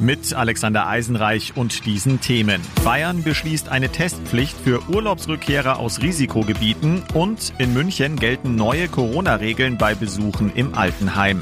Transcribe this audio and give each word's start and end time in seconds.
Mit 0.00 0.32
Alexander 0.32 0.86
Eisenreich 0.86 1.56
und 1.56 1.84
diesen 1.84 2.20
Themen. 2.20 2.60
Bayern 2.84 3.24
beschließt 3.24 3.68
eine 3.68 3.88
Testpflicht 3.88 4.56
für 4.56 4.88
Urlaubsrückkehrer 4.88 5.80
aus 5.80 6.00
Risikogebieten 6.00 7.02
und 7.14 7.52
in 7.58 7.74
München 7.74 8.14
gelten 8.14 8.54
neue 8.54 8.86
Corona-Regeln 8.86 9.76
bei 9.76 9.96
Besuchen 9.96 10.52
im 10.54 10.74
Altenheim. 10.74 11.40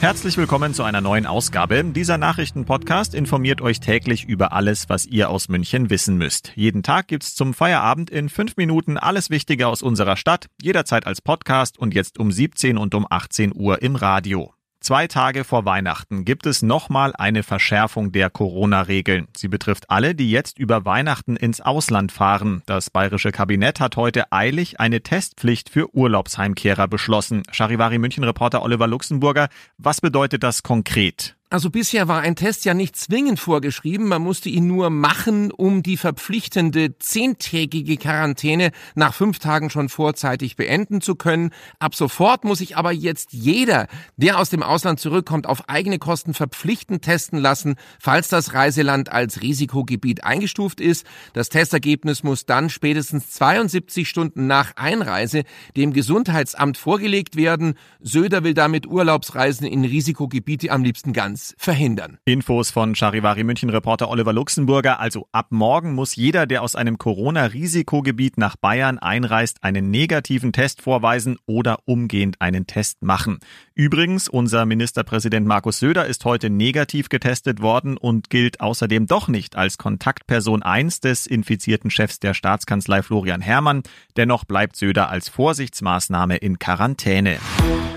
Herzlich 0.00 0.38
willkommen 0.38 0.72
zu 0.72 0.84
einer 0.84 1.02
neuen 1.02 1.26
Ausgabe. 1.26 1.84
Dieser 1.84 2.16
Nachrichtenpodcast 2.16 3.14
informiert 3.14 3.60
euch 3.60 3.78
täglich 3.78 4.24
über 4.24 4.52
alles, 4.52 4.88
was 4.88 5.04
ihr 5.04 5.28
aus 5.28 5.50
München 5.50 5.90
wissen 5.90 6.16
müsst. 6.16 6.52
Jeden 6.56 6.82
Tag 6.82 7.08
gibt's 7.08 7.34
zum 7.34 7.52
Feierabend 7.52 8.08
in 8.08 8.30
fünf 8.30 8.56
Minuten 8.56 8.96
alles 8.96 9.28
Wichtige 9.28 9.68
aus 9.68 9.82
unserer 9.82 10.16
Stadt, 10.16 10.46
jederzeit 10.60 11.06
als 11.06 11.20
Podcast 11.20 11.78
und 11.78 11.92
jetzt 11.92 12.18
um 12.18 12.32
17 12.32 12.78
und 12.78 12.94
um 12.94 13.06
18 13.08 13.52
Uhr 13.54 13.82
im 13.82 13.96
Radio. 13.96 14.54
Zwei 14.82 15.06
Tage 15.06 15.44
vor 15.44 15.64
Weihnachten 15.64 16.24
gibt 16.24 16.44
es 16.44 16.60
nochmal 16.60 17.12
eine 17.16 17.44
Verschärfung 17.44 18.10
der 18.10 18.30
Corona-Regeln. 18.30 19.28
Sie 19.36 19.46
betrifft 19.46 19.88
alle, 19.90 20.16
die 20.16 20.28
jetzt 20.28 20.58
über 20.58 20.84
Weihnachten 20.84 21.36
ins 21.36 21.60
Ausland 21.60 22.10
fahren. 22.10 22.64
Das 22.66 22.90
bayerische 22.90 23.30
Kabinett 23.30 23.78
hat 23.78 23.96
heute 23.96 24.32
eilig 24.32 24.80
eine 24.80 25.00
Testpflicht 25.00 25.70
für 25.70 25.94
Urlaubsheimkehrer 25.94 26.88
beschlossen. 26.88 27.44
Charivari 27.52 27.98
München-Reporter 27.98 28.60
Oliver 28.60 28.88
Luxemburger, 28.88 29.50
was 29.78 30.00
bedeutet 30.00 30.42
das 30.42 30.64
konkret? 30.64 31.36
Also 31.52 31.68
bisher 31.68 32.08
war 32.08 32.22
ein 32.22 32.34
Test 32.34 32.64
ja 32.64 32.72
nicht 32.72 32.96
zwingend 32.96 33.38
vorgeschrieben, 33.38 34.08
man 34.08 34.22
musste 34.22 34.48
ihn 34.48 34.66
nur 34.66 34.88
machen, 34.88 35.50
um 35.52 35.82
die 35.82 35.98
verpflichtende 35.98 36.98
zehntägige 36.98 37.98
Quarantäne 37.98 38.70
nach 38.94 39.12
fünf 39.12 39.38
Tagen 39.38 39.68
schon 39.68 39.90
vorzeitig 39.90 40.56
beenden 40.56 41.02
zu 41.02 41.14
können. 41.14 41.50
Ab 41.78 41.94
sofort 41.94 42.44
muss 42.44 42.60
sich 42.60 42.78
aber 42.78 42.90
jetzt 42.90 43.34
jeder, 43.34 43.88
der 44.16 44.38
aus 44.38 44.48
dem 44.48 44.62
Ausland 44.62 44.98
zurückkommt, 44.98 45.46
auf 45.46 45.68
eigene 45.68 45.98
Kosten 45.98 46.32
verpflichtend 46.32 47.02
testen 47.02 47.38
lassen, 47.38 47.74
falls 48.00 48.28
das 48.28 48.54
Reiseland 48.54 49.12
als 49.12 49.42
Risikogebiet 49.42 50.24
eingestuft 50.24 50.80
ist. 50.80 51.04
Das 51.34 51.50
Testergebnis 51.50 52.22
muss 52.22 52.46
dann 52.46 52.70
spätestens 52.70 53.28
72 53.28 54.08
Stunden 54.08 54.46
nach 54.46 54.76
Einreise 54.76 55.42
dem 55.76 55.92
Gesundheitsamt 55.92 56.78
vorgelegt 56.78 57.36
werden. 57.36 57.74
Söder 58.00 58.42
will 58.42 58.54
damit 58.54 58.86
Urlaubsreisen 58.86 59.66
in 59.66 59.84
Risikogebiete 59.84 60.70
am 60.70 60.82
liebsten 60.82 61.12
ganz 61.12 61.41
verhindern. 61.58 62.18
Infos 62.24 62.70
von 62.70 62.94
Charivari 62.94 63.44
München 63.44 63.70
Reporter 63.70 64.08
Oliver 64.08 64.32
Luxemburger. 64.32 65.00
Also 65.00 65.28
ab 65.32 65.46
morgen 65.50 65.94
muss 65.94 66.16
jeder, 66.16 66.46
der 66.46 66.62
aus 66.62 66.76
einem 66.76 66.98
Corona-Risikogebiet 66.98 68.38
nach 68.38 68.56
Bayern 68.56 68.98
einreist, 68.98 69.62
einen 69.62 69.90
negativen 69.90 70.52
Test 70.52 70.82
vorweisen 70.82 71.38
oder 71.46 71.80
umgehend 71.84 72.40
einen 72.40 72.66
Test 72.66 73.02
machen. 73.02 73.38
Übrigens, 73.74 74.28
unser 74.28 74.66
Ministerpräsident 74.66 75.46
Markus 75.46 75.78
Söder 75.78 76.06
ist 76.06 76.24
heute 76.24 76.50
negativ 76.50 77.08
getestet 77.08 77.60
worden 77.60 77.96
und 77.96 78.30
gilt 78.30 78.60
außerdem 78.60 79.06
doch 79.06 79.28
nicht 79.28 79.56
als 79.56 79.78
Kontaktperson 79.78 80.62
1 80.62 81.00
des 81.00 81.26
infizierten 81.26 81.90
Chefs 81.90 82.20
der 82.20 82.34
Staatskanzlei 82.34 83.02
Florian 83.02 83.40
Herrmann. 83.40 83.82
Dennoch 84.16 84.44
bleibt 84.44 84.76
Söder 84.76 85.08
als 85.08 85.28
Vorsichtsmaßnahme 85.28 86.36
in 86.36 86.58
Quarantäne. 86.58 87.38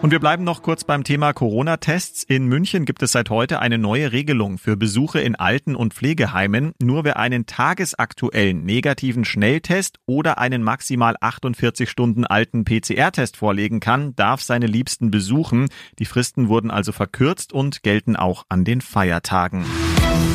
Und 0.00 0.12
wir 0.12 0.20
bleiben 0.20 0.44
noch 0.44 0.62
kurz 0.62 0.84
beim 0.84 1.02
Thema 1.02 1.32
Corona-Tests. 1.32 2.22
In 2.22 2.46
München 2.46 2.84
gibt 2.84 3.02
es 3.02 3.10
seit 3.10 3.30
heute 3.30 3.58
eine 3.58 3.78
neue 3.78 4.12
Regelung 4.12 4.56
für 4.56 4.76
Besuche 4.76 5.20
in 5.20 5.34
Alten- 5.34 5.74
und 5.74 5.92
Pflegeheimen. 5.92 6.72
Nur 6.80 7.02
wer 7.02 7.18
einen 7.18 7.46
tagesaktuellen 7.46 8.64
negativen 8.64 9.24
Schnelltest 9.24 9.98
oder 10.06 10.38
einen 10.38 10.62
maximal 10.62 11.16
48 11.20 11.90
Stunden 11.90 12.24
alten 12.24 12.64
PCR-Test 12.64 13.36
vorlegen 13.36 13.80
kann, 13.80 14.14
darf 14.14 14.40
seine 14.40 14.68
Liebsten 14.68 15.10
besuchen. 15.10 15.66
Die 15.98 16.04
Fristen 16.04 16.48
wurden 16.48 16.70
also 16.70 16.92
verkürzt 16.92 17.52
und 17.52 17.82
gelten 17.82 18.14
auch 18.14 18.44
an 18.48 18.64
den 18.64 18.80
Feiertagen. 18.80 19.64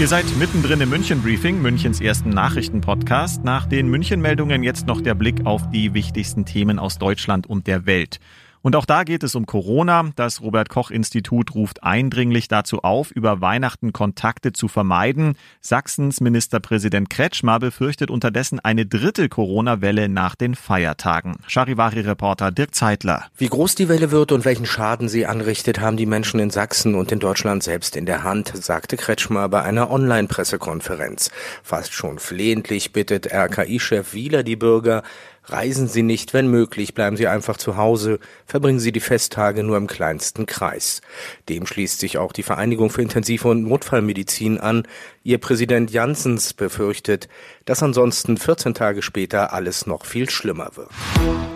Ihr 0.00 0.08
seid 0.08 0.24
mittendrin 0.36 0.80
im 0.80 0.90
München 0.90 1.22
Briefing, 1.22 1.62
Münchens 1.62 2.00
ersten 2.00 2.30
Nachrichtenpodcast. 2.30 3.44
Nach 3.44 3.66
den 3.66 3.88
München 3.88 4.20
Meldungen 4.20 4.64
jetzt 4.64 4.88
noch 4.88 5.00
der 5.00 5.14
Blick 5.14 5.46
auf 5.46 5.70
die 5.70 5.94
wichtigsten 5.94 6.44
Themen 6.44 6.80
aus 6.80 6.98
Deutschland 6.98 7.46
und 7.46 7.68
der 7.68 7.86
Welt. 7.86 8.18
Und 8.64 8.76
auch 8.76 8.86
da 8.86 9.04
geht 9.04 9.22
es 9.22 9.34
um 9.34 9.44
Corona. 9.44 10.10
Das 10.16 10.40
Robert 10.40 10.70
Koch 10.70 10.90
Institut 10.90 11.54
ruft 11.54 11.82
eindringlich 11.82 12.48
dazu 12.48 12.82
auf, 12.82 13.10
über 13.10 13.42
Weihnachten 13.42 13.92
Kontakte 13.92 14.54
zu 14.54 14.68
vermeiden. 14.68 15.36
Sachsens 15.60 16.22
Ministerpräsident 16.22 17.10
Kretschmer 17.10 17.58
befürchtet 17.58 18.10
unterdessen 18.10 18.60
eine 18.60 18.86
dritte 18.86 19.28
Corona-Welle 19.28 20.08
nach 20.08 20.34
den 20.34 20.54
Feiertagen. 20.54 21.36
Charivari-Reporter 21.46 22.52
Dirk 22.52 22.74
Zeitler. 22.74 23.26
Wie 23.36 23.48
groß 23.48 23.74
die 23.74 23.90
Welle 23.90 24.10
wird 24.10 24.32
und 24.32 24.46
welchen 24.46 24.64
Schaden 24.64 25.10
sie 25.10 25.26
anrichtet, 25.26 25.80
haben 25.80 25.98
die 25.98 26.06
Menschen 26.06 26.40
in 26.40 26.48
Sachsen 26.48 26.94
und 26.94 27.12
in 27.12 27.20
Deutschland 27.20 27.62
selbst 27.62 27.96
in 27.96 28.06
der 28.06 28.22
Hand, 28.22 28.50
sagte 28.54 28.96
Kretschmer 28.96 29.46
bei 29.50 29.62
einer 29.62 29.90
Online-Pressekonferenz. 29.90 31.30
Fast 31.62 31.92
schon 31.92 32.18
flehentlich 32.18 32.94
bittet 32.94 33.30
RKI-Chef 33.30 34.14
Wieler 34.14 34.42
die 34.42 34.56
Bürger, 34.56 35.02
Reisen 35.46 35.88
Sie 35.88 36.02
nicht, 36.02 36.32
wenn 36.32 36.48
möglich, 36.48 36.94
bleiben 36.94 37.16
Sie 37.16 37.28
einfach 37.28 37.58
zu 37.58 37.76
Hause, 37.76 38.18
verbringen 38.46 38.80
Sie 38.80 38.92
die 38.92 39.00
Festtage 39.00 39.62
nur 39.62 39.76
im 39.76 39.86
kleinsten 39.86 40.46
Kreis. 40.46 41.02
Dem 41.48 41.66
schließt 41.66 42.00
sich 42.00 42.16
auch 42.16 42.32
die 42.32 42.42
Vereinigung 42.42 42.88
für 42.88 43.02
Intensiv- 43.02 43.44
und 43.44 43.62
Notfallmedizin 43.62 44.58
an. 44.58 44.86
Ihr 45.22 45.38
Präsident 45.38 45.90
Janssens 45.90 46.54
befürchtet, 46.54 47.28
dass 47.66 47.82
ansonsten 47.82 48.38
14 48.38 48.72
Tage 48.72 49.02
später 49.02 49.52
alles 49.52 49.86
noch 49.86 50.06
viel 50.06 50.30
schlimmer 50.30 50.70
wird. 50.76 50.90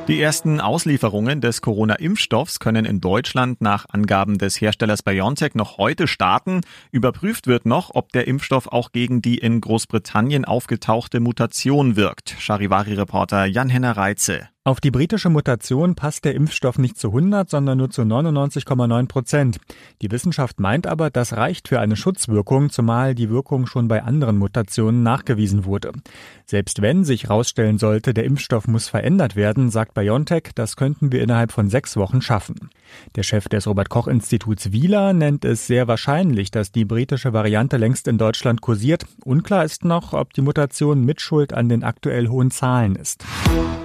Die 0.08 0.22
ersten 0.22 0.58
Auslieferungen 0.58 1.42
des 1.42 1.60
Corona-Impfstoffs 1.60 2.60
können 2.60 2.86
in 2.86 2.98
Deutschland 2.98 3.60
nach 3.60 3.84
Angaben 3.90 4.38
des 4.38 4.58
Herstellers 4.58 5.02
BioNTech 5.02 5.54
noch 5.54 5.76
heute 5.76 6.06
starten. 6.06 6.62
Überprüft 6.90 7.46
wird 7.46 7.66
noch, 7.66 7.90
ob 7.92 8.10
der 8.12 8.26
Impfstoff 8.26 8.68
auch 8.68 8.92
gegen 8.92 9.20
die 9.20 9.36
in 9.36 9.60
Großbritannien 9.60 10.46
aufgetauchte 10.46 11.20
Mutation 11.20 11.96
wirkt. 11.96 12.36
Charivari-Reporter 12.38 13.44
Jan-Henner 13.44 13.98
Reitze. 13.98 14.48
Auf 14.68 14.82
die 14.82 14.90
britische 14.90 15.30
Mutation 15.30 15.94
passt 15.94 16.26
der 16.26 16.34
Impfstoff 16.34 16.76
nicht 16.76 16.98
zu 16.98 17.08
100, 17.08 17.48
sondern 17.48 17.78
nur 17.78 17.88
zu 17.88 18.02
99,9 18.02 19.08
Prozent. 19.08 19.60
Die 20.02 20.10
Wissenschaft 20.10 20.60
meint 20.60 20.86
aber, 20.86 21.08
das 21.08 21.32
reicht 21.32 21.68
für 21.68 21.80
eine 21.80 21.96
Schutzwirkung, 21.96 22.68
zumal 22.68 23.14
die 23.14 23.30
Wirkung 23.30 23.66
schon 23.66 23.88
bei 23.88 24.02
anderen 24.02 24.36
Mutationen 24.36 25.02
nachgewiesen 25.02 25.64
wurde. 25.64 25.92
Selbst 26.44 26.82
wenn 26.82 27.02
sich 27.02 27.24
herausstellen 27.24 27.78
sollte, 27.78 28.12
der 28.12 28.24
Impfstoff 28.24 28.68
muss 28.68 28.88
verändert 28.88 29.36
werden, 29.36 29.70
sagt 29.70 29.94
BioNTech, 29.94 30.50
das 30.54 30.76
könnten 30.76 31.12
wir 31.12 31.22
innerhalb 31.22 31.50
von 31.50 31.70
sechs 31.70 31.96
Wochen 31.96 32.20
schaffen. 32.20 32.68
Der 33.16 33.22
Chef 33.22 33.48
des 33.48 33.66
Robert-Koch-Instituts 33.66 34.70
Wieler 34.70 35.14
nennt 35.14 35.46
es 35.46 35.66
sehr 35.66 35.88
wahrscheinlich, 35.88 36.50
dass 36.50 36.72
die 36.72 36.84
britische 36.84 37.32
Variante 37.32 37.78
längst 37.78 38.06
in 38.06 38.18
Deutschland 38.18 38.60
kursiert. 38.60 39.06
Unklar 39.24 39.64
ist 39.64 39.86
noch, 39.86 40.12
ob 40.12 40.34
die 40.34 40.42
Mutation 40.42 41.06
Mitschuld 41.06 41.54
an 41.54 41.70
den 41.70 41.84
aktuell 41.84 42.28
hohen 42.28 42.50
Zahlen 42.50 42.96
ist. 42.96 43.24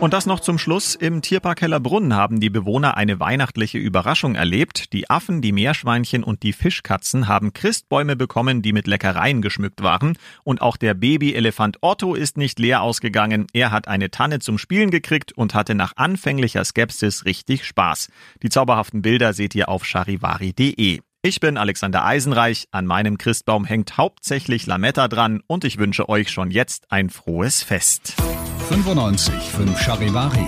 Und 0.02 0.12
das 0.12 0.26
noch 0.26 0.42
zum 0.42 0.58
Schluss. 0.58 0.73
Im 0.74 1.22
Tierpark 1.22 1.62
Hellerbrunn 1.62 2.16
haben 2.16 2.40
die 2.40 2.50
Bewohner 2.50 2.98
eine 2.98 3.20
weihnachtliche 3.20 3.78
Überraschung 3.78 4.34
erlebt. 4.34 4.92
Die 4.92 5.08
Affen, 5.08 5.40
die 5.40 5.52
Meerschweinchen 5.52 6.24
und 6.24 6.42
die 6.42 6.52
Fischkatzen 6.52 7.28
haben 7.28 7.54
Christbäume 7.54 8.16
bekommen, 8.16 8.64
die 8.64 8.74
mit 8.74 8.88
Leckereien 8.88 9.44
geschmückt 9.44 9.84
waren. 9.84 10.18
Und 10.44 10.64
auch 10.64 10.76
der 10.76 10.96
Babyelefant 10.96 11.78
Otto 11.82 12.16
ist 12.16 12.38
nicht 12.38 12.58
leer 12.58 12.82
ausgegangen. 12.82 13.46
Er 13.54 13.70
hat 13.70 13.88
eine 13.88 14.10
Tanne 14.10 14.40
zum 14.40 14.58
Spielen 14.58 14.90
gekriegt 14.90 15.32
und 15.32 15.54
hatte 15.54 15.76
nach 15.76 15.94
anfänglicher 15.96 16.66
Skepsis 16.66 17.26
richtig 17.26 17.66
Spaß. 17.66 18.10
Die 18.42 18.50
zauberhaften 18.50 19.04
Bilder 19.04 19.34
seht 19.34 19.54
ihr 19.54 19.70
auf 19.70 19.86
charivari.de. 19.86 21.02
Ich 21.22 21.40
bin 21.40 21.58
Alexander 21.58 22.04
Eisenreich. 22.04 22.68
An 22.72 22.88
meinem 22.88 23.20
Christbaum 23.20 23.64
hängt 23.64 23.96
hauptsächlich 23.98 24.66
Lametta 24.66 25.08
dran 25.08 25.42
und 25.46 25.66
ich 25.66 25.78
wünsche 25.78 26.10
euch 26.10 26.32
schon 26.32 26.50
jetzt 26.50 26.92
ein 26.92 27.12
frohes 27.12 27.62
Fest. 27.62 28.16
95 28.70 29.34
5 29.34 29.80
Charivari, 29.80 30.48